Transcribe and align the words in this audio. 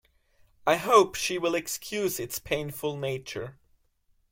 I 0.65 0.77
hope 0.77 1.13
she 1.13 1.37
will 1.37 1.53
excuse 1.53 2.19
its 2.19 2.39
painful 2.39 2.97
nature. 2.97 3.59